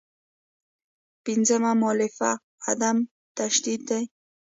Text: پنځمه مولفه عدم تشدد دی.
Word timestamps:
پنځمه 1.23 1.71
مولفه 1.81 2.31
عدم 2.69 2.97
تشدد 3.37 3.81
دی. 3.89 4.03